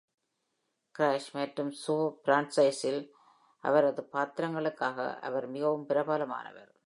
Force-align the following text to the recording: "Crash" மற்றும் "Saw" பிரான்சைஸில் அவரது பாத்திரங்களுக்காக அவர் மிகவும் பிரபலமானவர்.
"Crash" 0.95 1.27
மற்றும் 1.33 1.71
"Saw" 1.87 1.97
பிரான்சைஸில் 2.25 3.01
அவரது 3.63 4.09
பாத்திரங்களுக்காக 4.13 5.19
அவர் 5.19 5.47
மிகவும் 5.47 5.87
பிரபலமானவர். 5.87 6.71